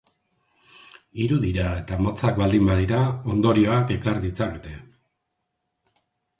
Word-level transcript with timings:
Hiru 1.23 1.37
dira 1.43 1.65
eta 1.81 1.99
motzak 2.07 2.41
baldin 2.41 2.71
badira, 2.71 3.03
ondorioak 3.35 3.95
ekar 3.99 4.21
ditzakete. 4.27 4.77